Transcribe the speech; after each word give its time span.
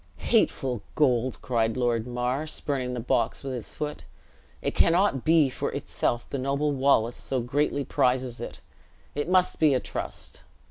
"Hateful 0.31 0.81
gold!" 0.95 1.39
cried 1.43 1.77
Lord 1.77 2.07
Mar, 2.07 2.47
spurning 2.47 2.95
the 2.95 2.99
box 2.99 3.43
with 3.43 3.53
his 3.53 3.75
foot; 3.75 4.01
"it 4.59 4.73
cannot 4.73 5.23
be 5.23 5.47
for 5.47 5.71
itself 5.73 6.27
the 6.27 6.39
noble 6.39 6.71
Wallace 6.71 7.15
so 7.15 7.39
greatly 7.39 7.85
prizes 7.85 8.41
it; 8.41 8.61
it 9.13 9.29
must 9.29 9.59
be 9.59 9.75
a 9.75 9.79
trust." 9.79 10.41